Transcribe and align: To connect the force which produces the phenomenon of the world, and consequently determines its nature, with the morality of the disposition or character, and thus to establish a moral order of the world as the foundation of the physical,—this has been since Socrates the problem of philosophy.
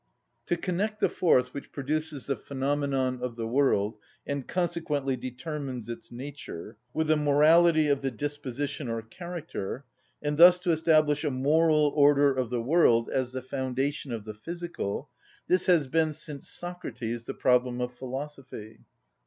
To 0.47 0.57
connect 0.57 0.99
the 0.99 1.09
force 1.09 1.53
which 1.53 1.71
produces 1.71 2.25
the 2.25 2.35
phenomenon 2.35 3.21
of 3.21 3.35
the 3.35 3.45
world, 3.47 3.97
and 4.25 4.47
consequently 4.47 5.15
determines 5.15 5.89
its 5.89 6.11
nature, 6.11 6.75
with 6.91 7.05
the 7.05 7.15
morality 7.15 7.87
of 7.87 8.01
the 8.01 8.09
disposition 8.09 8.87
or 8.87 9.03
character, 9.03 9.85
and 10.19 10.39
thus 10.39 10.57
to 10.61 10.71
establish 10.71 11.23
a 11.23 11.29
moral 11.29 11.93
order 11.95 12.33
of 12.35 12.49
the 12.49 12.63
world 12.63 13.11
as 13.13 13.31
the 13.33 13.43
foundation 13.43 14.11
of 14.11 14.25
the 14.25 14.33
physical,—this 14.33 15.67
has 15.67 15.87
been 15.87 16.13
since 16.13 16.49
Socrates 16.49 17.25
the 17.25 17.35
problem 17.35 17.79
of 17.79 17.93
philosophy. 17.93 18.79